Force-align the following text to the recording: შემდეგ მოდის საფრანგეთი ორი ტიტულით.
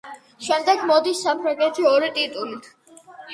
შემდეგ 0.45 0.79
მოდის 0.91 1.21
საფრანგეთი 1.25 1.87
ორი 1.91 2.11
ტიტულით. 2.17 2.73